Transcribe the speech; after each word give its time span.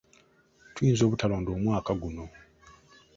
Tuyinza 0.73 1.03
obutalonda 1.05 1.49
omwaka 1.57 1.91
guno. 2.01 2.25